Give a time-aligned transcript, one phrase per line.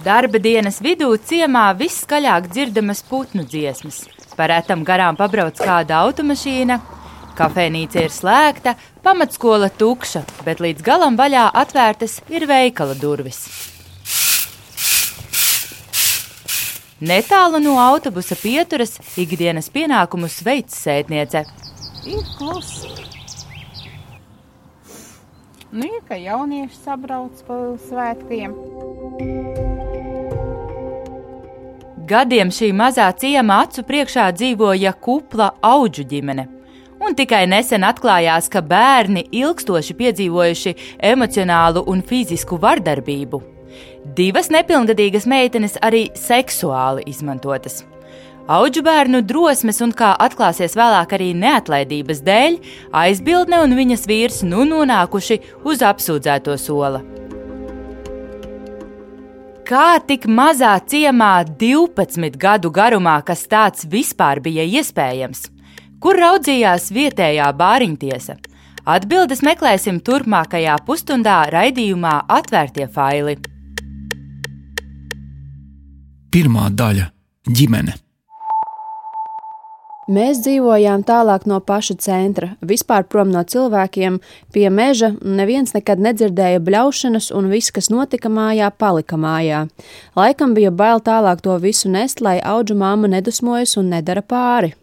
[0.00, 4.06] Darba dienas vidū ciemā viskaļāk dzirdamas putnu dziesmas.
[4.32, 6.78] Parētam garām pabrauc kāda automašīna.
[7.36, 13.44] Kafejnīca ir slēgta, pamatskola tukša, bet līdz galam vaļā atvērtas ir veikala durvis.
[17.00, 21.44] Netālu no autobusa pieturas ikdienas pienākumus veids sētniece.
[22.08, 22.88] Ir klusi.
[25.70, 28.56] Nu, ir, ka jaunieši sabrauc pa svētkiem.
[32.10, 36.48] Gadiem šī mazā ciema acu priekšā dzīvoja kupla auģu ģimene.
[37.06, 40.72] Un tikai nesen atklājās, ka bērni ilgstoši piedzīvojuši
[41.12, 43.40] emocionālu un fizisku vardarbību.
[44.16, 47.84] Divas nepilngadīgas meitenes arī seksuāli izmantotas.
[48.50, 52.58] Auģu bērnu drosmes un, kā atklāsies vēlāk, arī neatlaidības dēļ,
[53.04, 57.19] aizbildne un viņas vīrs nu nonākuši uz apsūdzēto sola.
[59.70, 65.44] Kā tik mazā ciemā 12 gadu garumā, kas tāds vispār bija iespējams?
[66.02, 68.34] Kur raudzījās vietējā bāriņtiesa?
[68.90, 73.36] Atbildes meklēsim turpmākajā pusstundā raidījumā Atvērtie faili.
[76.34, 77.06] Pirmā daļa-
[77.60, 77.94] ģimene.
[80.10, 84.16] Mēs dzīvojām tālāk no paša centra, vispār prom no cilvēkiem,
[84.50, 85.12] pie meža.
[85.22, 89.68] Neviens nekad nedzirdēja bļaušanas, un viss, kas notika mājā, palika mājā.
[90.18, 94.74] Laikam bija bail tālāk to visu nest, lai auģu māma nedusmojas un nedara pāri.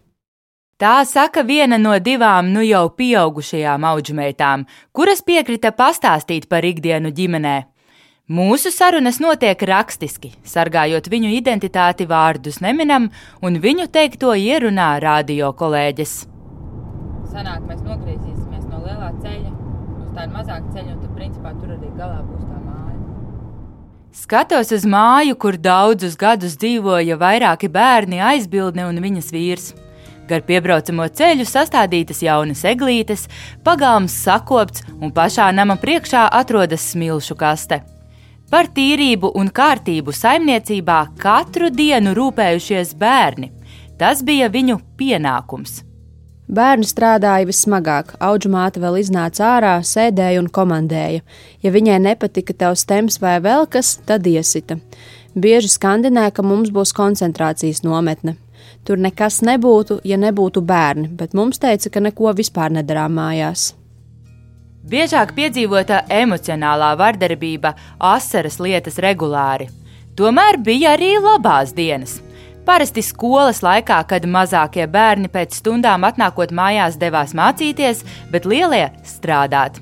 [0.80, 4.64] Tā saka viena no divām nu jau pieaugušajām auģmeitām,
[4.96, 7.58] kuras piekrita pastāstīt par ikdienu ģimenē.
[8.28, 13.06] Mūsu sarunas notiek rakstiski, sargājot viņu identitāti vārdus neminam,
[13.40, 16.16] un viņu teikto ierunā radio kolēģis.
[17.32, 21.94] Sanāk, mēs nogriezīsimies no lielā ceļa uz tādu mazāku ceļu, un tad, principā, tur arī
[21.96, 23.00] galā būs tā māja.
[24.26, 29.74] Skatos uz māju, kur daudzus gadus dzīvoja vairāki bērni, aizbildni un viņas vīrs.
[30.28, 33.30] Gar piebraucamo ceļu sastādītas jaunas eglītes,
[33.64, 37.86] pagalms sakopts, un pašā nama priekšā atrodas smilšu kaste.
[38.48, 43.50] Par tīrību un kārtību saimniecībā katru dienu rūpējušies bērni.
[44.00, 45.82] Tas bija viņu pienākums.
[46.48, 51.26] Bērni strādāja vismagāk, auģu māte vēl iznāca ārā, sēdēja un komandēja.
[51.60, 54.78] Ja viņai nepatika tavs temps vai vēl kas, tad iesita.
[55.36, 58.38] Bieži skandinēja, ka mums būs koncentrācijas nometne.
[58.88, 63.74] Tur nekas nebūtu, ja nebūtu bērni, bet mums teica, ka neko vispār nedarām mājās.
[64.88, 69.68] Biežāk piedzīvota emocionālā vardarbība, asaras lietas regulāri.
[70.16, 72.22] Tomēr bija arī labās dienas.
[72.68, 79.82] Parasti skolas laikā, kad mazākie bērni pēc stundām atnākot mājās devās mācīties, bet lielie strādāt.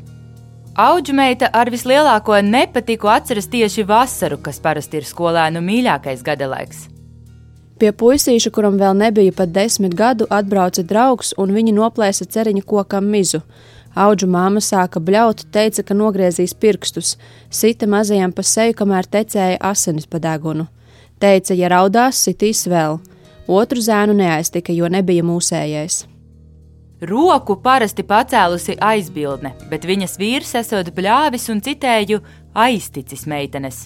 [0.76, 6.82] Auģmeita ar vislielāko nepatiku atceras tieši vasaru, kas parasti ir skolēnu mīļākais gadalaiks.
[7.80, 13.06] Pie puisīša, kuram vēl nebija pat desmit gadu, atbrauca draugs un viņi noplēsa ceriņu kokam
[13.12, 13.44] mizu.
[13.96, 17.14] Auģu māma sāka bļaut, teica, ka nogriezīs pirkstus,
[17.50, 20.68] sita mazajam pa seju, kamēr tecēja asinis pa degunu.
[21.20, 23.00] Teica, ja raudās, sitīs vēl.
[23.48, 26.04] Otru zēnu neaiztika, jo nebija mūsējais.
[27.08, 32.24] Roku parasti pacēlusi aizbildne, bet viņas vīrs esot bļāvis un citēju
[32.56, 33.86] aizticis meitenes.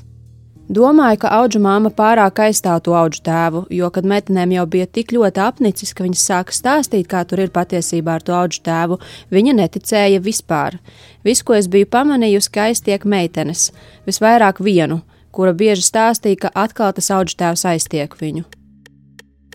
[0.69, 5.16] Domāju, ka auģu māma pārāk aizstāv to auģu tēvu, jo, kad meitenēm jau bija tik
[5.16, 9.00] ļoti apnicis, ka viņas sāka stāstīt, kā tur ir patiesībā ar to auģu tēvu,
[9.34, 10.78] viņa neticēja vispār.
[11.25, 13.72] Viss, ko es biju pamanījusi, ka aiztiek meitenes,
[14.06, 15.02] visvairāk vienu,
[15.34, 18.46] kura bieži stāstīja, ka atkal tas auģu tēvs aiztiek viņu.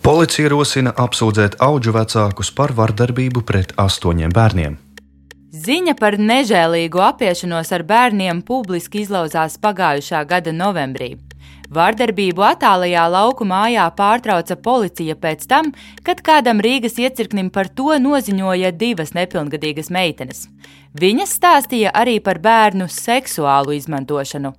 [0.03, 4.84] Policija rosina apsūdzēt auģu vecākus par vardarbību pret astoņiem bērniem.
[5.55, 11.13] Ziņa par nežēlīgu apiešanos ar bērniem publiski izlauzās pagājušā gada novembrī.
[11.71, 15.71] Vārdarbību attālajā lauku mājā pārtrauca policija pēc tam,
[16.03, 20.49] kad kādam Rīgas iecirknim par to noziņoja divas nepilngadīgas meitenes.
[20.99, 24.57] Viņas stāstīja arī par bērnu seksuālu izmantošanu.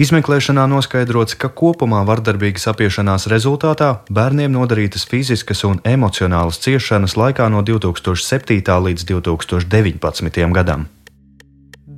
[0.00, 7.60] Izmeklēšanā noskaidrots, ka kopumā vardarbīgas apiešanās rezultātā bērniem nodarītas fiziskas un emocionālas ciešanas laikā no
[7.60, 8.62] 2007.
[8.86, 10.46] līdz 2019.
[10.56, 10.86] gadam.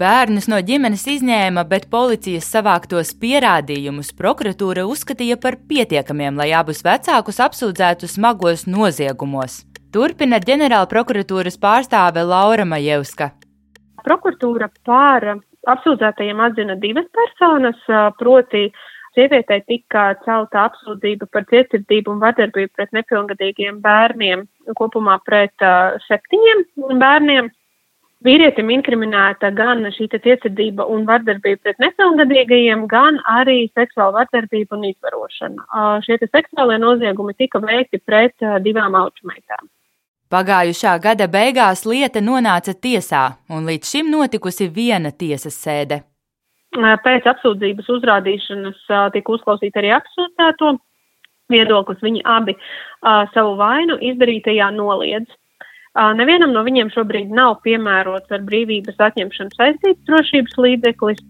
[0.02, 7.38] Bērnus no ģimenes izņēma, bet policijas savāktos pierādījumus prokuratūra uzskatīja par pietiekamiem, lai abus vecākus
[7.46, 9.60] apsūdzētu smagos noziegumos.
[9.94, 13.30] Turpina ģenerāla prokuratūras pārstāve Laura Majevska.
[14.02, 15.36] Prokuratūra pār
[15.70, 17.78] apsūdzētajiem atzina divas personas,
[18.18, 18.68] proti
[19.16, 24.46] sievietei tika celta apsūdzība par cietsirdību un vardarbību pret nepilngadīgiem bērniem,
[24.78, 26.64] kopumā pret uh, septiņiem
[27.02, 27.50] bērniem.
[28.22, 35.66] Vīrietim inkriminēta gan šī tiesvedība un vardarbība pret nepilngadīgajiem, gan arī seksuāla vardarbība un izvarošana.
[36.06, 39.66] Šie seksuālie noziegumi tika veikti pret divām aučmeitām.
[40.32, 46.00] Pagājušā gada beigās lieta nonāca tiesā, un līdz šim notikusi viena tiesas sēde.
[46.72, 50.70] Pēc apsūdzības uzrādīšanas tika uzklausīta arī apsūdzēto
[51.52, 52.00] viedoklis.
[52.00, 52.56] Viņi abi
[53.34, 55.28] savu vainu izdarītajā noliedz.
[56.16, 61.20] Nevienam no viņiem šobrīd nav piemērots ar brīvības atņemšanu saistīts drošības līdzeklis.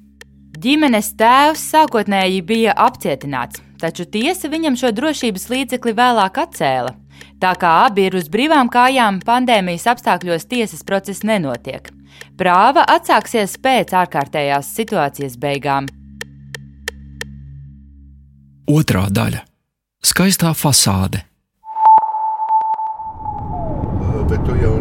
[0.62, 6.94] Ģimenes tēvs sākotnēji bija apcietināts, taču tiesa viņam šo drošības līdzekli vēlāk atcēla.
[7.42, 11.90] Tā kā abi ir uz brīvām kājām, pandēmijas apstākļos tiesas process nenotiek.
[12.38, 15.88] Prāva atsāksies pēc ārkārtējās situācijas beigām.
[18.70, 19.42] Otra daļa-
[20.12, 21.26] skaistā fasāde.
[24.30, 24.76] Bet tu jau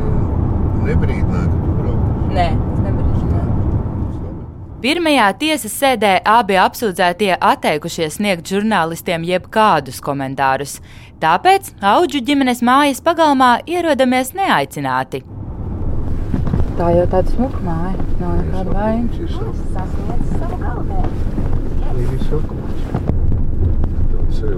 [0.85, 2.03] nebrīdināji, ka tu brauc.
[2.31, 3.50] Nē, es nebrīdināju.
[4.81, 10.79] Pirmajā tiesas sēdē abi apsūdzētie atteikušies sniegt žurnālistiem jebkādus komentārus,
[11.21, 15.21] tāpēc auģu ģimenes mājas pagalmā ierodamies neaicināti.
[16.79, 17.93] Tā jau tāda smuka māja,
[18.23, 19.05] nav nekāda vaina.
[24.17, 24.57] Tas ir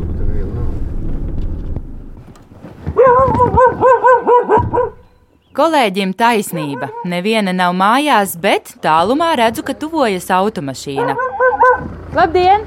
[5.53, 6.87] Kolēģim taisnība.
[7.05, 11.13] Neviena nav mājās, bet tālumā redzu, ka tuvojas automašīna.
[12.17, 12.65] Labdien!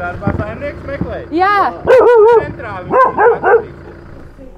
[0.00, 1.20] Darbā saimnieks meklē.
[1.32, 1.54] Jā!
[2.42, 3.00] Centrāli.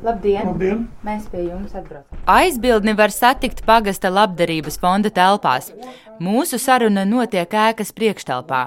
[0.02, 0.50] Labdien!
[0.50, 0.82] Labdien!
[1.06, 2.18] Mēs pie jums atbraucam.
[2.26, 5.70] Aizbildni var satikt pagasta labdarības fonda telpās.
[6.22, 8.64] Mūsu saruna notiek ēkas priekštelpā.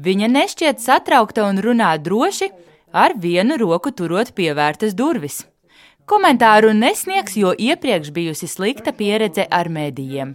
[0.00, 2.48] Viņa nešķiet satraukta un runā droši,
[2.92, 5.42] ar vienu roku turot pievērtas durvis.
[6.10, 10.32] Komentāru nesniegs, jo iepriekš bijusi slikta pieredze ar mēdījiem.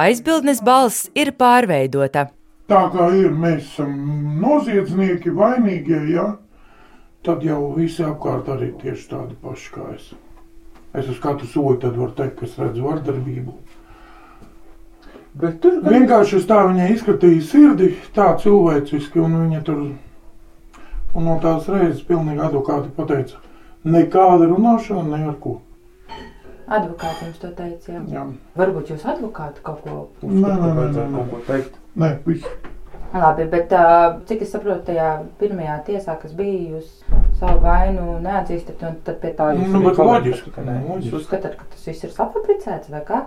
[0.00, 2.30] Aizbildnes balss ir pārveidota.
[2.72, 3.92] Tā kā ir, mēs esam
[4.40, 6.30] noziedznieki, vainīgie, ja?
[7.22, 10.08] tad jau visi apkārt arī tieši tādi paši kā es.
[10.96, 13.54] Es uz katru soli tad varu teikt, ka es redzu vardarbību.
[15.44, 19.84] Bet tur Vienkārši es tā viņai izskatīju sirdi, tā cilvēciski, un viņa tur
[21.12, 23.40] un no tās reizes pilnīgi advokāti pateica,
[23.84, 25.60] nekāda runāšana, ne ar ko.
[26.72, 28.02] Advokāti jums to teica, jā.
[28.08, 28.26] Jā.
[28.56, 30.04] Varbūt jūs advokāti kaut ko.
[30.22, 31.74] Nē, nē, nē, nē, kaut ko teikt.
[31.98, 32.46] nē, viss.
[33.12, 33.74] Labi, bet
[34.24, 35.08] cik es saprotu, tajā
[35.40, 37.02] pirmajā tiesā, kas bija, jūs
[37.36, 40.78] savu vainu neatzīstat, un tad pie tā jūs Nu, bet loģiski, ka nē.
[41.02, 43.20] Jūs uzskatāt, ka tas viss ir safabricēts vai kā?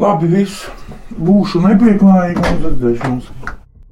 [0.00, 0.66] Labi, viss.
[1.14, 3.30] Būšu nepieklājīgi un redzēšanos.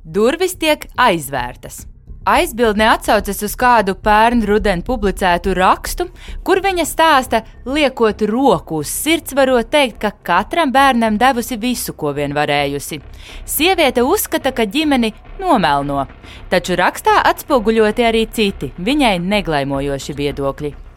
[0.02, 1.85] Durvis tiek aizvērtas.
[2.28, 6.08] Aizbildne atsaucas uz kādu pērnu rudeni publicētu rakstu,
[6.44, 12.12] kur viņa stāsta, liekot roku uz sirds, varot teikt, ka katram bērnam devusi visu, ko
[12.19, 13.00] vien varējusi.
[13.48, 16.04] Sieviete uzskata, ka ģimeni nomelno,
[16.52, 20.88] taču rakstā atspoguļoti arī citi, viņai neglaimojoši viedokļi.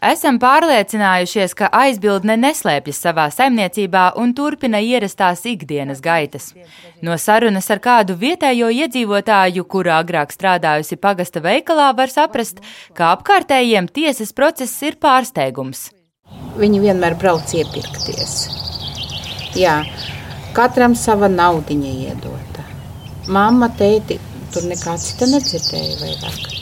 [0.00, 6.54] Esam pārliecinājušies, ka aizbildne neslēpjas savā saimniecībā un turpina ierastās ikdienas gaitas.
[7.04, 12.62] No sarunas ar kādu vietējo iedzīvotāju, kura agrāk strādājusi pagasta veikalā, var saprast,
[12.96, 15.90] ka apkārtējiem tiesas process ir pārsteigums.
[16.56, 18.38] Viņi vienmēr brauc iepirkties.
[19.60, 19.82] Jā,
[20.56, 22.64] katram sava naudiņa iedota.
[23.28, 24.16] Māma, tēti,
[24.54, 26.59] tur nekā cita nedzirdēja vairāk.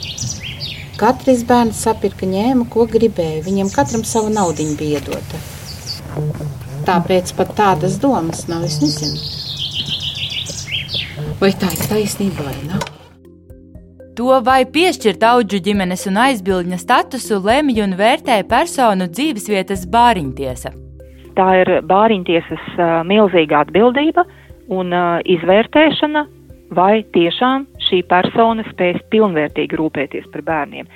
[0.99, 3.45] Katrs bērns sapirka ņēma, ko gribēja.
[3.45, 5.39] Viņam katram sava naudiņa bija iedota.
[6.87, 8.65] Tāpēc pat tādas domas nav.
[8.67, 9.15] Es nezinu,
[11.39, 12.83] vai tā ir taisnība vai nav.
[14.19, 20.73] To vai piešķirt auģu ģimenes un aizbildņa statusu lemj un vērtē personu dzīvesvietas bāriņtiesa.
[21.39, 22.65] Tā ir bāriņtiesas
[23.07, 24.27] milzīga atbildība
[24.75, 24.91] un
[25.23, 26.25] izvērtēšana,
[26.75, 30.89] vai tiešām šī persona spēs pilnvērtīgi rūpēties par bērniem.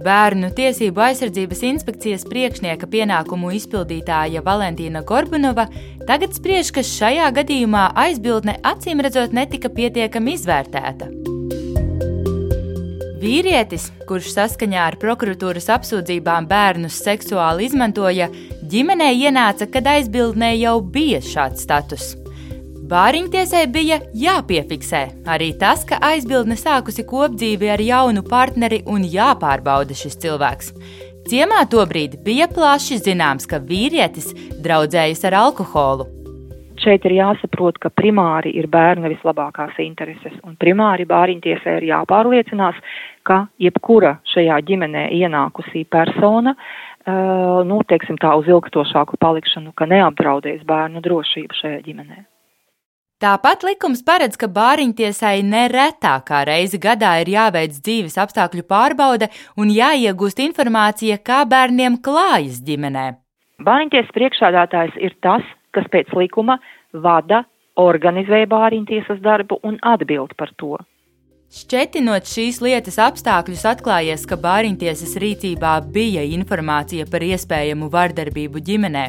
[0.00, 5.66] Bērnu tiesību aizsardzības inspekcijas priekšnieka pienākumu izpildītāja Valentīna Gorbunova
[6.08, 11.10] tagad spriež, ka šajā gadījumā aizbildne acīm redzot netika pietiekami izvērtēta.
[13.20, 18.30] Vīrietis, kurš saskaņā ar prokuratūras apsūdzībām bērnus seksuāli izmantoja,
[18.72, 22.14] ģimenē ienāca, kad aizbildnē jau bija šāds status.
[22.90, 30.16] Bāriņtiesai bija jāpiefiksē arī tas, ka aizbildne sākusi kopdzīvi ar jaunu partneri un jāpārbauda šis
[30.24, 30.72] cilvēks.
[31.30, 34.32] Ciemā tobrīd bija plaši zināms, ka vīrietis
[34.64, 36.08] draudzējas ar alkoholu.
[36.82, 42.74] šeit ir jāsaprot, ka primāri ir bērna vislabākās intereses, un primāri bāriņtiesē ir jāpārliecinās,
[43.22, 50.66] ka jebkura šajā ģimenē ienākusī persona, uh, nu, teiksim tā, uz ilgstošāku palikšanu, ka neapdraudēs
[50.66, 52.24] bērnu drošību šajā ģimenē.
[53.20, 59.28] Tāpat likums paredz, ka bāriņtiesai neretākā reize gadā ir jāveic dzīves apstākļu pārbaude
[59.60, 63.02] un jāiegūst informācija, kā bērniem klājas ģimenē.
[63.60, 65.44] Bāriņtiesas priekšādātājs ir tas,
[65.76, 66.56] kas pēc likuma
[66.96, 67.42] vada,
[67.76, 70.78] organizē bāriņtiesas darbu un atbild par to.
[71.50, 79.04] Šķetinot šīs lietas apstākļus, atklājies, ka bāriņtiesas rīcībā bija informācija par iespējamu vardarbību ģimenē.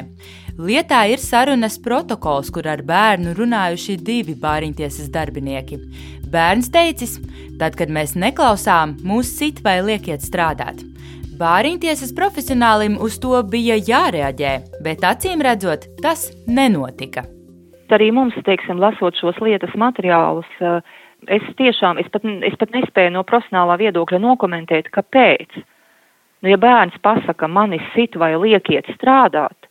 [0.60, 5.78] Lietā ir sarunas protokols, kur ar bērnu runājuši divi bāriņtiesas darbinieki.
[6.28, 7.14] Bērns teicis,
[7.60, 10.82] tad, kad mēs neklausām, mūs sit vai liekiet strādāt.
[11.40, 14.52] Bāriņtiesas profesionālim uz to bija jārēģē,
[14.84, 17.24] bet acīm redzot, tas nenotika.
[17.92, 20.84] Arī mums, teiksim, lasot šos lietas materiālus, uh,
[21.32, 25.60] es tiešām, es pat, es pat nespēju no profesionālā viedokļa nokomentēt, kāpēc.
[26.44, 29.61] Nu, ja bērns pasaka, mani sit vai liekiet strādāt,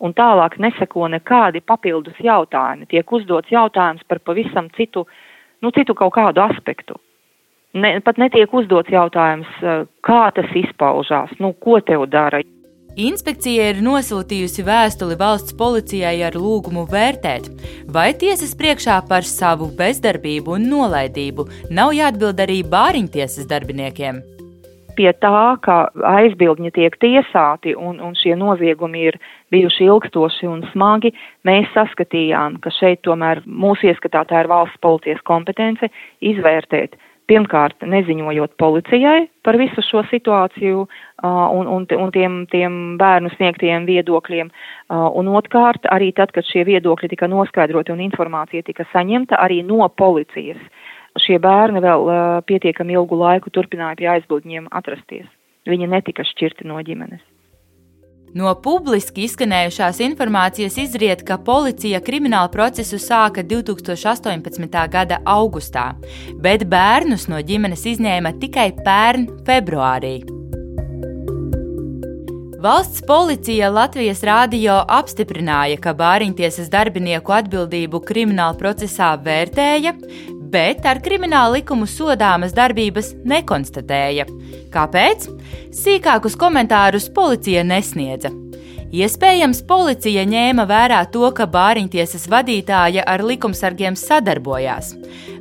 [0.00, 5.06] un tālāk neseko nekādi papildus jautājumi, tiek uzdots jautājums par pavisam citu,
[5.62, 6.98] nu, citu kaut kādu aspektu.
[7.74, 9.50] Ne, pat netiek uzdots jautājums,
[10.06, 12.42] kā tas izpaužās, nu, ko tev dara.
[12.94, 17.48] Inspekcija ir nosūtījusi vēstuli valsts policijai ar lūgumu vērtēt,
[17.90, 24.22] vai tiesas priekšā par savu bezdarbību un nolaidību nav jāatbild arī bāriņtiesas darbiniekiem.
[24.94, 29.18] Pie tā, ka aizbildņi tiek tiesāti un, un šie noziegumi ir
[29.54, 31.10] bijuši ilgstoši un smagi,
[31.46, 35.90] mēs saskatījām, ka šeit tomēr mūsu ieskatā tā ir valsts policijas kompetence
[36.22, 36.94] izvērtēt,
[37.30, 40.88] pirmkārt neziņojot policijai par visu šo situāciju uh,
[41.56, 46.66] un, un, un tiem, tiem bērnu sniegtiem viedokļiem, uh, un otrkārt arī tad, kad šie
[46.68, 50.60] viedokļi tika noskaidroti un informācija tika saņemta arī no policijas.
[51.22, 52.08] Šie bērni vēl
[52.48, 55.28] pietiekami ilgu laiku turpināja pie aizbildņiem atrasties.
[55.68, 57.22] Viņi netika šķirti no ģimenes.
[58.34, 64.80] No publiski izskanējušās informācijas izriet, ka policija kriminālu procesu sāka 2018.
[64.90, 65.92] gada augustā,
[66.42, 70.16] bet bērnus no ģimenes izņēma tikai pērn februārī.
[72.64, 79.92] Valsts policija Latvijas rādio apstiprināja, ka bāriņtiesas darbinieku atbildību krimināla procesā vērtēja,
[80.54, 84.28] bet ar kriminālu likumu sodāmas darbības nekonstatēja.
[84.74, 85.28] Kāpēc?
[85.74, 88.30] Sīkākus komentārus policija nesniedza.
[88.94, 94.92] Iespējams, policija ņēma vērā to, ka bāriņtiesas vadītāja ar likumsargiem sadarbojās.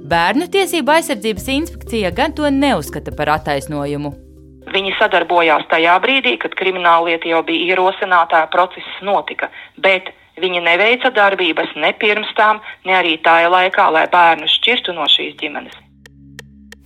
[0.10, 4.16] Bērnu tiesību aizsardzības inspekcija gan to neuzskata par attaisnojumu.
[4.74, 10.10] Viņi sadarbojās tajā brīdī, kad krimināla lieta jau bija ierosinātā, process notika, bet
[10.42, 15.36] Viņa neveica darbības ne pirms tam, ne arī tajā laikā, lai bērnu šķirtu no šīs
[15.38, 15.76] ģimenes.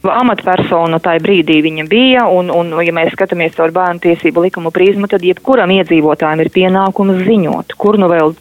[0.08, 5.10] Amatpersona tajā brīdī viņa bija, un, un, ja mēs skatāmies caur bērnu tiesību likumu prizmu,
[5.10, 8.36] tad jebkuram iedzīvotājam ir pienākums ziņot, kur nu vēl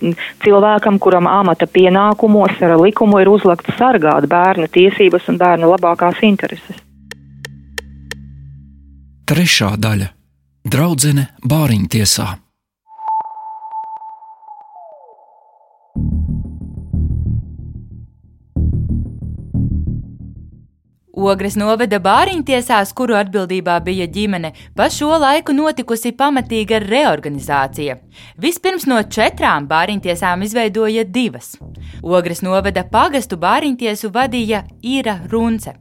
[0.45, 6.83] cilvēkam, kuram amata pienākumos ar likumu ir uzlikts sargāt bērnu tiesības un bērnu labākās intereses.
[9.27, 10.13] Trešā daļa-
[10.73, 12.46] draudzene Bāriņtiesā.
[21.17, 27.97] Ogres noveda bāriņtiesās, kuru atbildībā bija ģimene, pa šo laiku notikusi pamatīga reorganizācija.
[28.37, 31.55] Vispirms no četrām bāriņtiesām izveidoja divas.
[32.03, 35.73] Ogres noveda pagastu bāriņtiesu vadīja Ira Runce.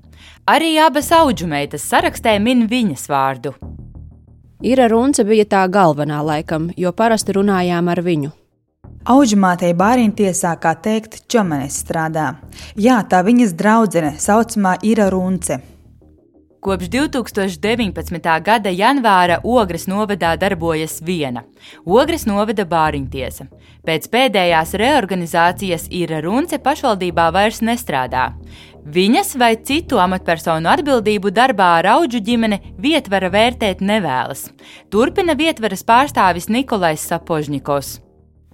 [0.48, 3.58] Arī abas auģumeitas sarakstē min viņas vārdu.
[4.63, 8.32] Ira Runce bija tā galvenā laikam, jo parasti runājām ar viņu.
[9.06, 12.40] Auģumātei bāriņtiesā, kā teikt, čomenes strādā.
[12.74, 15.60] Jā, tā viņas draudzene saucamā Ira Runce.
[16.66, 18.32] Kopš 2019.
[18.42, 21.44] gada janvāra Ogres novadā darbojas viena-
[21.86, 23.46] Ogres novada bāriņtiesa.
[23.86, 28.34] Pēc pēdējās reorganizācijas Ira Runce pašvaldībā vairs nestrādā.
[28.90, 34.50] Viņas vai citu amatpersonu atbildību darbā ar auģu ģimeni vietvara vērtēt nevēlas.
[34.90, 38.05] Turpina vietvaras pārstāvis Nikolais Sapožņikos.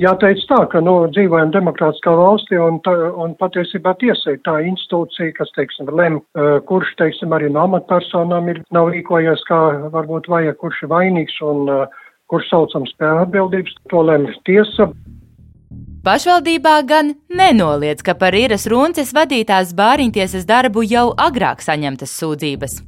[0.02, 5.36] Jāteic tā, ka nu, dzīvojam demokrātiskā valstī un, tā, un patiesībā tiesa ir tā institūcija,
[5.38, 6.18] kas, teiksim, lem,
[6.70, 9.60] kurš, teiksim, arī no amatpersonām ir nav rīkojies kā
[9.94, 11.70] varbūt vajag, kurš ir vainīgs un
[12.34, 14.90] kurš saucams pie atbildības, to lem tiesa.
[16.02, 22.80] Pašvaldībā gan nenoliedz, ka par īras runces vadītās bāriņtiesas darbu jau agrāk saņemtas sūdzības.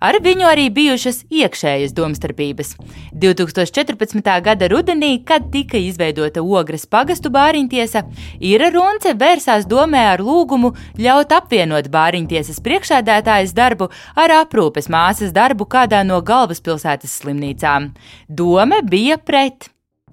[0.00, 2.74] Ar viņu arī bijušas iekšējas domstarpības.
[3.16, 4.20] 2014.
[4.44, 8.02] gada rudenī, kad tika izveidota Ogres pagastu bāriņtiesa,
[8.44, 15.64] Ira Runce vērsās domē ar lūgumu ļaut apvienot bāriņtiesas priekšādētājas darbu ar aprūpes māsas darbu
[15.64, 17.94] kādā no galvaspilsētas slimnīcām.
[18.28, 19.70] Dome bija pret.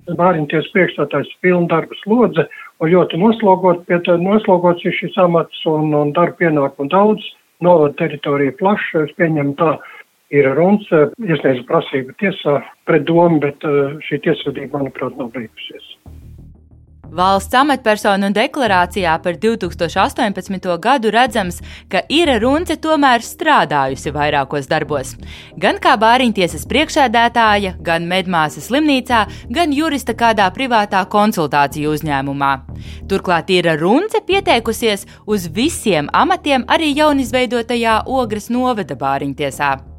[0.07, 2.47] Bāriņties priekšstādājs pilna darba slodze
[2.79, 7.23] un ļoti noslogot, pie tā noslogots ir šis amats un, un darba pienākumu daudz
[7.61, 9.05] novada teritorija plaša.
[9.07, 9.75] Es pieņemu tā,
[10.33, 10.87] ir runs,
[11.21, 15.92] iesniedz prasību tiesā pret domu, bet eh, šī tiesvedība, manuprāt, nav beigusies.
[17.11, 20.77] Valsts amatpersonu deklarācijā par 2018.
[20.79, 21.59] gadu redzams,
[21.91, 25.13] ka Ira Runce tomēr strādājusi vairākos darbos.
[25.59, 32.53] Gan kā bāriņtiesas priekšēdētāja, gan medmāsas slimnīcā, gan jurista kādā privātā konsultāciju uzņēmumā.
[33.11, 39.92] Turklāt Ira Runce pieteikusies uz visiem amatiem arī jaunizveidotajā Ogres novada bāriņtiesā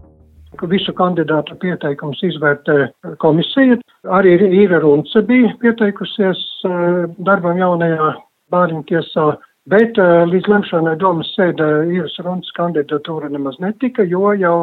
[0.70, 2.76] visu kandidātu pieteikumus izvērtē
[3.23, 3.78] komisija.
[4.18, 8.14] Arī Īra Runce bija pieteikusies eh, darbam jaunajā
[8.54, 9.28] bāriņu tiesā,
[9.70, 14.58] bet eh, līdz lemšanai domas sēdē Īras Runces kandidatūra nemaz netika, jo jau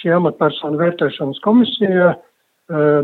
[0.00, 2.18] šī amatpersonu vērtēšanas komisija eh,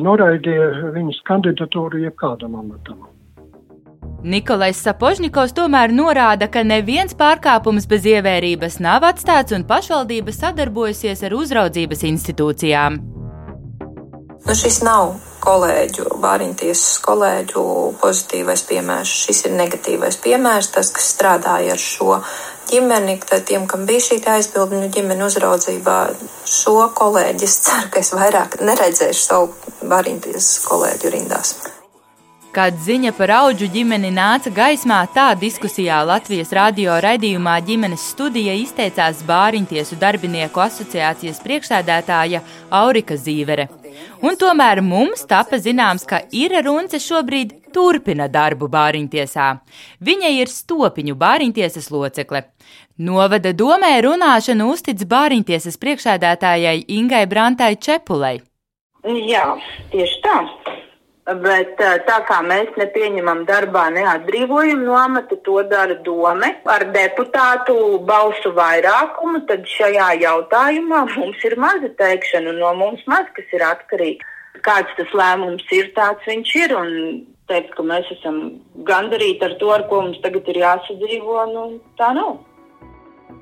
[0.02, 3.06] noraidīja viņas kandidatūru jebkādam amatam.
[4.18, 11.36] Nikolais Sapožņikovs tomēr norāda, ka neviens pārkāpums bez ievērības nav atstāts un pašvaldība sadarbojasies ar
[11.38, 12.98] uzraudzības institūcijām.
[14.48, 17.62] Nu, šis nav kolēģu, Bāriņtiesas kolēģu
[18.02, 19.14] pozitīvais piemērs.
[19.28, 22.18] Šis ir negatīvais piemērs, tas, kas strādāja ar šo
[22.72, 25.98] ģimeni, tad tiem, kam bija šī aizbildņu ģimene uzraudzībā,
[26.42, 31.58] šo kolēģi es ceru, ka es vairāk neredzēšu savu Bāriņtiesas kolēģu rindās.
[32.48, 39.20] Kad ziņa par auģu ģimeni nāca gaismā, tā diskusijā Latvijas radio raidījumā ģimenes studija izteicās
[39.28, 42.40] Bāriņtiesu darbinieku asociācijas priekšsēdētāja
[42.80, 43.68] Aurika Zīvere.
[44.24, 49.50] Un tomēr mums tapa zināms, ka Ira Runce šobrīd turpina darbu Bāriņtiesā.
[50.00, 52.46] Viņa ir stopiņu Bāriņtiesas locekle.
[52.96, 58.38] Novada domē runāšanu uztic Bāriņtiesas priekšsēdētājai Ingai Brantai Čepulei.
[59.04, 59.50] Jā,
[59.92, 60.38] tieši tā.
[61.28, 67.74] Bet eh, tā kā mēs nepieņemam darbā neatbrīvojumu no amata, to dara dome ar deputātu
[68.08, 74.24] balsu vairākumu, tad šajā jautājumā mums ir maza teikšana no mums maz, kas ir atkarīgs.
[74.64, 76.74] Kāds tas lēmums ir, tāds viņš ir.
[76.74, 76.88] Un
[77.52, 78.40] teikt, ka mēs esam
[78.88, 81.66] gandarīti ar to, ar ko mums tagad ir jāsadzīvo, nu,
[82.00, 82.38] tā nav.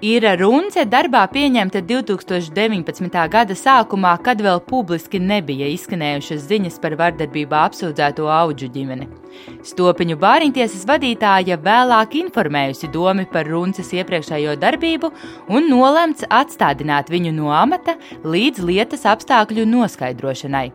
[0.04, 3.14] Ira Runce darbā pieņemta 2019.
[3.32, 9.08] gada sākumā, kad vēl publiski nebija izskanējušas ziņas par vardarbībā apsūdzēto auģu ģimeni.
[9.64, 15.14] Stopiņu bāriņtiesas vadītāja vēlāk informējusi domi par Runces iepriekšējo darbību
[15.48, 20.66] un nolemts atstādināt viņu no amata līdz lietas apstākļu noskaidrošanai.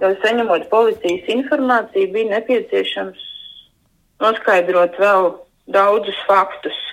[0.00, 3.30] Jau saņemot policijas informāciju, bija nepieciešams
[4.24, 5.34] noskaidrot vēl
[5.68, 6.87] daudzus faktus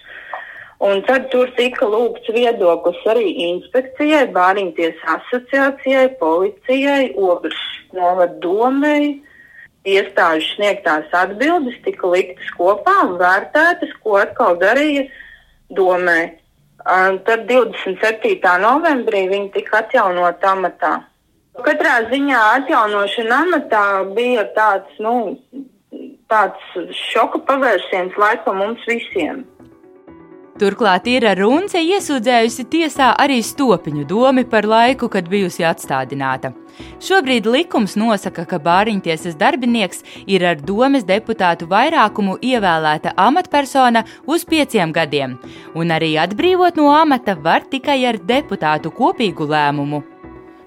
[0.84, 7.62] Un tad tur tika lūgts viedoklis arī inspekcijai, Bāriņties asociācijai, policijai, Ogres
[7.96, 9.22] novada domai.
[9.86, 15.06] Iestāžu sniegtās atbildes tika liktas kopā un vērtētas, ko atkal darīja
[15.78, 16.20] domē.
[16.86, 18.42] Un tad 27.
[18.62, 20.98] novembrī viņi tika atjaunot amatā.
[21.64, 23.86] Katrā ziņā atjaunošana amatā
[24.18, 25.38] bija tāds, nu,
[26.28, 29.46] tāds šoka pavērsiens laikam mums visiem.
[30.56, 36.54] Turklāt ir Runce iesūdzējusi tiesā arī stopiņu domi par laiku, kad bijusi atstādināta.
[37.04, 44.94] Šobrīd likums nosaka, ka bāriņtiesas darbinieks ir ar domes deputātu vairākumu ievēlēta amatpersona uz pieciem
[44.96, 45.34] gadiem,
[45.76, 50.06] un arī atbrīvot no amata var tikai ar deputātu kopīgu lēmumu.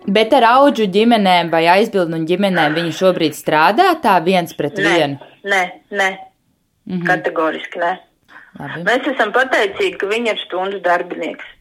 [0.05, 5.33] Bet ar auģu ģimenēm vai aizbildnu ģimenēm viņi šobrīd strādā tā viens pret nē, vienu?
[5.49, 5.63] Nē,
[5.97, 6.11] nē,
[6.93, 7.09] mhm.
[7.09, 7.95] kategoriski nē.
[8.57, 8.83] Labi.
[8.87, 11.55] Mēs esam pateicīgi, ka viņa ir stundu darbinieks.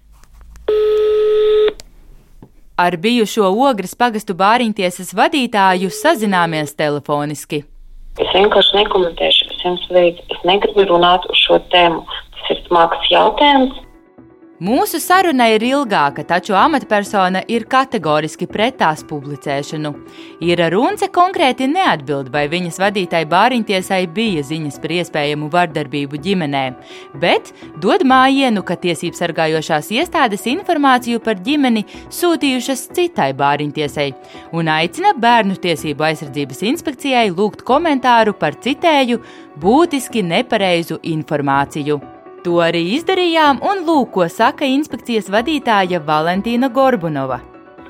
[2.78, 7.64] Ar bijušo ogres pagastu bāriņtiesas vadītāju sazināmies telefoniski.
[8.22, 10.22] Es vienkārši nekomentēšu, kas jums veids.
[10.34, 12.04] Es negribu runāt uz šo tēmu.
[12.38, 13.76] Tas ir smags jautājums.
[14.58, 19.92] Mūsu saruna ir ilgāka, taču amatpersona ir kategoriski pret tās publicēšanu.
[20.42, 26.64] Ira Runce konkrēti neatbild, vai viņas vadītai bāriņtiesai bija ziņas par iespējamu vardarbību ģimenē,
[27.22, 27.54] bet
[27.86, 34.10] dod mājienu, ka tiesības sargājošās iestādes informāciju par ģimeni sūtījušas citai bāriņtiesai
[34.58, 39.22] un aicina Bērnu tiesību aizsardzības inspekcijai lūgt komentāru par citēju
[39.62, 42.17] būtiski nepareizu informāciju.
[42.46, 47.40] To arī izdarījām, un lūk, ko saka inspekcijas vadītāja Valentīna Gorbunova.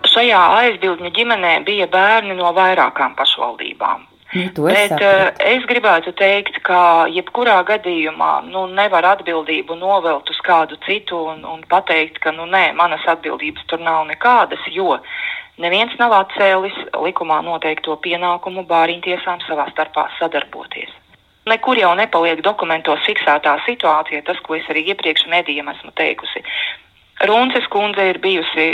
[0.07, 4.05] Šajā aizbildņu ģimenē bija bērni no vairākām pašvaldībām.
[4.33, 10.75] Nu, Bet uh, es gribētu teikt, ka jebkurā gadījumā nu, nevar atbildību novelt uz kādu
[10.83, 14.97] citu un, un pateikt, ka nu, nē, manas atbildības tur nav nekādas, jo
[15.63, 16.75] neviens nav atcēlis
[17.07, 20.91] likumā noteikto pienākumu bāriņtiesām savā starpā sadarboties.
[21.47, 26.43] Nekur jau nepaliek dokumentos fiksētā situācija, tas, ko es arī iepriekš medijiem esmu teikusi.
[27.27, 28.67] Runces kundze ir bijusi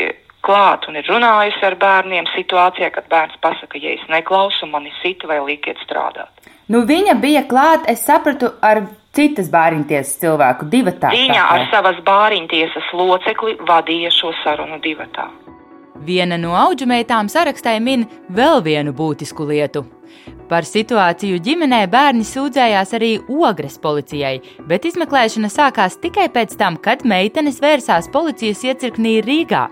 [0.44, 5.30] klāt un ir runājusi ar bērniem situācijā, kad bērns pasaka, ja es neklausu, mani sita
[5.30, 6.52] vai likiet strādāt.
[6.72, 8.84] Nu, viņa bija klāt, es sapratu, ar
[9.16, 11.14] citas bāriņtiesas cilvēku divatā.
[11.14, 15.30] Viņa ar savas bāriņtiesas locekli vadīja šo sarunu divatā.
[16.02, 19.86] Viena no auģumeitām sarakstā min vēl vienu būtisku lietu.
[20.50, 27.06] Par situāciju ģimenē bērni sūdzējās arī ogres policijai, bet izmeklēšana sākās tikai pēc tam, kad
[27.06, 29.68] meitenes vērsās policijas iecirknī Rīgā.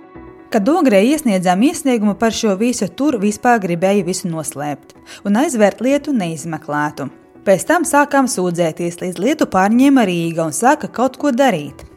[0.51, 6.15] Kad Ogrē iesniedzām iesniegumu par šo visu, tur vispār gribēja visu noslēpt un aizvērt lietu
[6.15, 7.07] neizmeklētu.
[7.45, 11.90] Pēc tam sākām sūdzēties, līdz lietu pārņēma Rīga un sāka kaut ko darīt.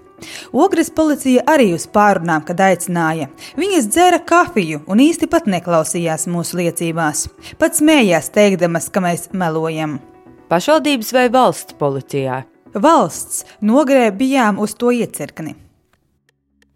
[0.53, 3.29] Ogres policija arī uz pārunām, kad aicināja.
[3.59, 7.27] Viņas dzēra kafiju un īsti pat neklausījās mūsu liecībās.
[7.59, 9.98] Pat smējās, teikdamas, ka mēs melojam.
[10.48, 12.44] Pašvaldības vai valsts policijā?
[12.74, 15.55] Valsts nogrē bijām uz to iecirkni.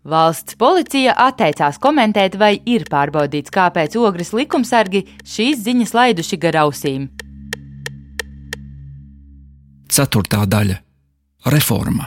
[0.08, 7.08] Valsts policija atteicās komentēt, vai ir pārbaudīts, kāpēc ogres likumsargi šīs ziņas laiduši gar ausīm.
[9.88, 10.78] Ceturtā daļa-
[11.54, 12.06] reforma.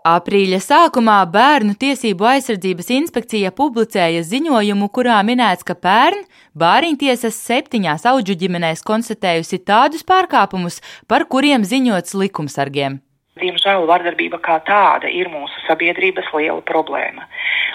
[0.00, 6.24] Aprīļa sākumā Bērnu tiesību aizsardzības inspekcija publicēja ziņojumu, kurā minēts, ka pērn
[6.56, 13.02] Bāriņtiesas septiņās auģu ģimenēs konstatējusi tādus pārkāpumus, par kuriem ziņots likumsargiem.
[13.40, 17.26] Diemžēl vardarbība kā tāda ir mūsu sabiedrības liela problēma.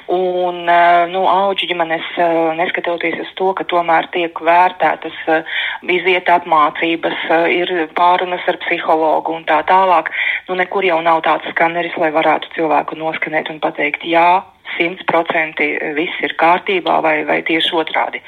[0.08, 5.43] Un, eh, nu, auģu ģimenes, eh, neskatoties uz to, ka tomēr tiek vērtētas eh,
[5.82, 10.12] iziet apmācības, ir pārunas ar psihologu un tā tālāk,
[10.47, 14.43] nu, nekur jau nav tāds skaneris, lai varētu cilvēku noskanēt un pateikt, jā,
[14.75, 18.21] simtprocenti viss ir kārtībā vai, vai tieši otrādi.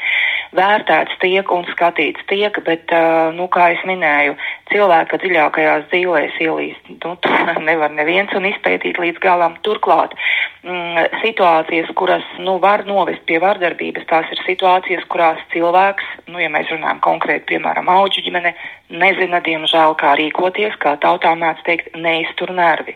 [0.56, 2.94] Vērtēts tiek un skatīts tiek, bet,
[3.36, 4.38] nu, kā es minēju,
[4.72, 7.34] cilvēka dziļākajās dzīvēs ielīst, nu, to
[7.68, 9.58] nevar neviens un izpētīt līdz galam.
[9.68, 10.16] Turklāt
[10.64, 16.52] mm, situācijas, kuras, nu, var novest pie vardarbības, tās ir situācijas, kurās cilvēks, nu, ja
[16.54, 18.56] mēs runājam konkrēti, piemēram, auģu ģimene,
[19.04, 22.96] nezina, diemžēl, kā rīkoties, kā tautā mēdz teikt, neiztur nervi.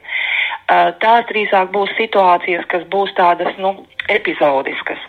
[0.71, 3.73] Tās drīzāk būs situācijas, kas būs tādas, nu,
[4.07, 5.01] epizodiskas.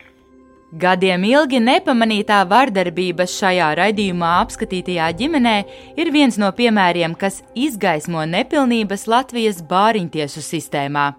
[0.72, 5.56] Gadiem ilgi nepamanītā vardarbība šajā raidījumā apskatītajā ģimenē
[6.00, 11.10] ir viens no piemēriem, kas izgaismo nepilnības Latvijas bāriņtiesu sistēmā.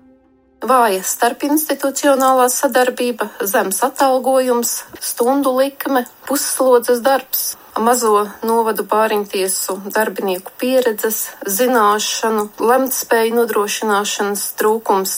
[0.63, 12.49] Vāja starpinstitucionālā sadarbība, zems atalgojums, stundu likme, pusslodzes darbs, mazo novadu bāriņtiesu darbinieku pieredzes, zināšanu,
[12.59, 15.15] lemtspēju nodrošināšanas trūkums.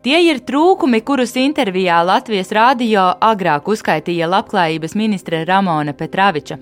[0.00, 6.56] Tie ir trūkumi, kurus intervijā Latvijas rādio agrāk uzskaitīja Labklājības ministre Ramona Petraviča.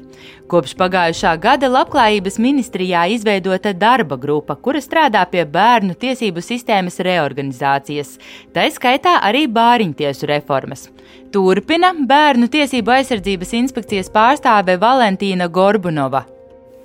[0.50, 8.16] Kopš pagājušā gada Labklājības ministrijā izveidota darba grupa, kura strādā pie bērnu tiesību sistēmas reorganizācijas,
[8.50, 10.88] tā skaitā arī bāriņtiesu reformas.
[11.30, 16.24] Turpina bērnu tiesību aizsardzības inspekcijas pārstāve Valentīna Gorbunova.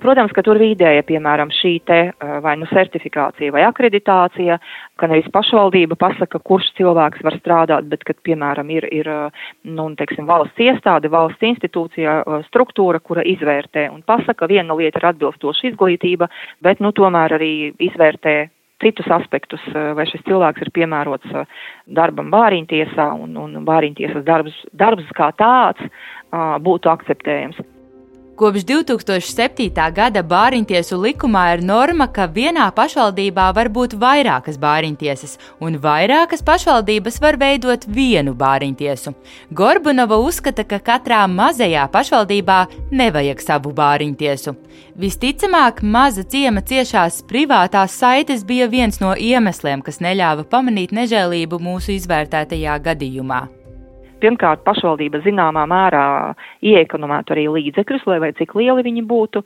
[0.04, 1.98] Protams, ka tur vidēja, piemēram, šī te
[2.44, 4.58] vai nu certifikācija vai akreditācija,
[5.00, 9.08] ka nevis pašvaldība pasaka, kurš cilvēks var strādāt, bet, kad, piemēram, ir, ir
[9.64, 12.18] nu, teiksim, valsts iestāde, valsts institūcija,
[12.50, 16.28] struktūra, kura izvērtē un pasaka, viena lieta ir atbilstoša izglītība,
[16.60, 17.54] bet, nu, tomēr arī
[17.88, 18.36] izvērtē
[18.84, 21.32] citus aspektus, vai šis cilvēks ir piemērots
[21.96, 25.88] darbam bāriņtiesā un, un bāriņtiesas darbs, darbs kā tāds
[26.60, 27.70] būtu akceptējams.
[28.34, 29.92] Kopš 2007.
[29.94, 37.20] gada bāriņtiesu likumā ir norma, ka vienā pašvaldībā var būt vairākas bāriņtiesas, un vairākas pašvaldības
[37.22, 39.14] var veidot vienu bāriņtiesu.
[39.54, 44.58] Gorbunova uzskata, ka katrā mazajā pašvaldībā nevajag savu bāriņtiesu.
[44.98, 51.94] Visticamāk, maza ciema ciešās privātās saites bija viens no iemesliem, kas neļāva pamanīt nežēlību mūsu
[52.00, 53.44] izvērtētajā gadījumā
[54.24, 56.04] pirmkārt pašvaldība zināmā mērā
[56.64, 59.44] ieekonomētu arī līdzekļus, lai vai cik lieli viņi būtu.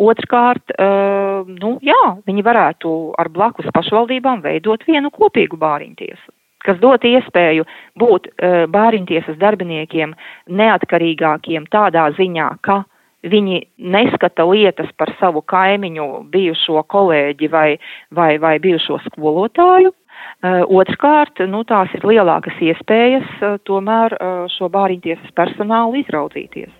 [0.00, 7.00] Otrkārt, uh, nu, jā, viņi varētu ar blakus pašvaldībām veidot vienu kopīgu bāriņtiesu kas dot
[7.08, 7.64] iespēju
[7.96, 10.12] būt uh, bāriņtiesas darbiniekiem
[10.60, 12.82] neatkarīgākiem tādā ziņā, ka
[13.20, 17.68] Viņi neskata lietas par savu kaimiņu, bijušo kolēģi vai,
[18.16, 19.92] vai, vai bijušo skolotāju.
[20.40, 26.72] Uh, otrkārt, nu, tās ir lielākas iespējas uh, tomēr uh, šo bāriņtiesas personālu izraudzīties.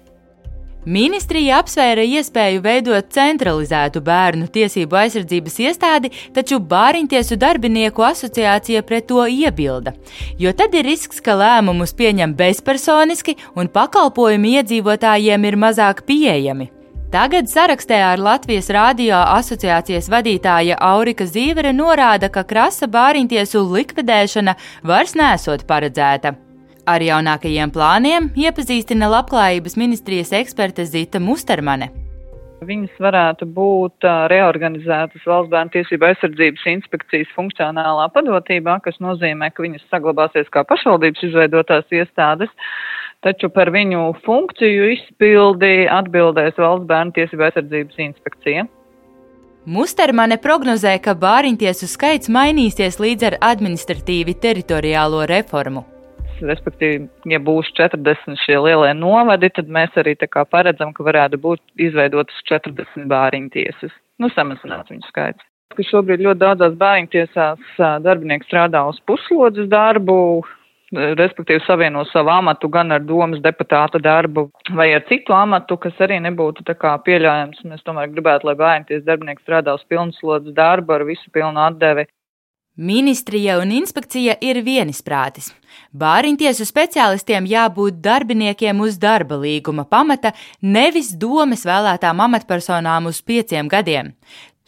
[0.89, 9.27] Ministrija apsvēra iespēju veidot centralizētu bērnu tiesību aizsardzības iestādi, taču Bāriņtiesu darbinieku asociācija pret to
[9.29, 9.93] iebilda,
[10.41, 16.73] jo tad ir risks, ka lēmumus pieņem bezpersoniski un pakalpojumi iedzīvotājiem ir mazāk pieejami.
[17.11, 24.55] Tagad sarakstē ar Latvijas Rādio asociācijas vadītāja Aurika Zīvere norāda, ka krasa bāriņtiesu likvidēšana
[24.87, 26.37] vairs nesot paredzēta.
[26.87, 31.91] Ar jaunākajiem plāniem iepazīstina Labklājības ministrijas eksperte Zita Mustermane.
[32.63, 39.87] Viņas varētu būt reorganizētas valsts bērnu tiesību aizsardzības inspekcijas funkcionālā padotībā, kas nozīmē, ka viņas
[39.91, 42.55] saglabāsies kā pašvaldības izveidotās iestādes,
[43.25, 48.67] taču par viņu funkciju izpildi atbildēs valsts bērnu tiesību aizsardzības inspekcija.
[49.71, 55.85] Mustermane prognozē, ka bāriņtiesu skaits mainīsies līdz ar administratīvi teritoriālo reformu
[56.47, 60.17] respektīvi, ja būs 40 šie lielie novadi, tad mēs arī
[60.51, 65.45] paredzam, ka varētu būt izveidotas 40 bāriņu tiesas, nu, samazināt viņu skaits.
[65.77, 70.43] Ka šobrīd ļoti daudzās bāriņu tiesās darbinieki strādā uz puslodzes darbu,
[70.93, 76.19] respektīvi savieno savu amatu gan ar domas deputāta darbu vai ar citu amatu, kas arī
[76.23, 77.63] nebūtu tā kā pieļājams.
[77.65, 82.07] Mēs tomēr gribētu, lai bērnties darbinieki strādā uz pilnslodzes darbu ar visu pilnu atdevi.
[82.81, 85.51] Ministrija un inspekcija ir vienisprātis.
[85.93, 94.15] Bāriņtiesu speciālistiem jābūt darbiniekiem uz darba līguma pamata, nevis domas vēlētām amatpersonām uz pieciem gadiem.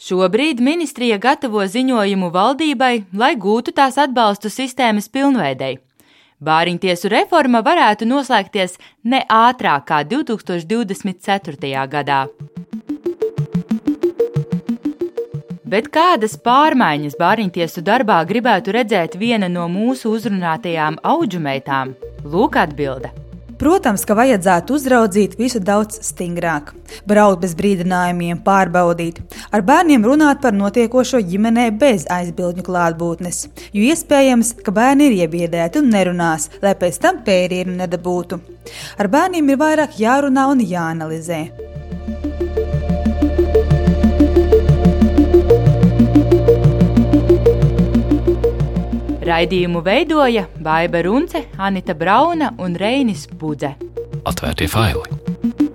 [0.02, 5.78] Šobrīd ministrija gatavo ziņojumu valdībai, lai gūtu tās atbalstu sistēmas pilnveidei.
[6.42, 8.74] Bāriņtiesu reforma varētu noslēgties
[9.06, 11.86] ne ātrāk kā 2024.
[11.92, 12.24] gadā.
[15.72, 21.94] Bet kādas pārmaiņas bāriņtiesu darbā gribētu redzēt viena no mūsu uzrunātajām auģu meitām?
[22.26, 23.21] Lūk, atbilde.
[23.62, 26.72] Protams, ka vajadzētu uzraudzīt visu daudz stingrāk,
[27.06, 29.20] braukt bez brīdinājumiem, pārbaudīt,
[29.54, 35.78] ar bērniem runāt par notiekošo ģimenē bez aizbildņu klātbūtnes, jo iespējams, ka bērni ir iebiedēti
[35.78, 38.40] un nerunās, lai pēc tam pērienu nedabūtu.
[38.98, 41.44] Ar bērniem ir vairāk jārunā un jāanalizē.
[49.32, 53.72] Raidījumu veidoja Baiva Runce, Anita Brauna un Reinis Budze.
[54.28, 55.71] Atvērtie faili!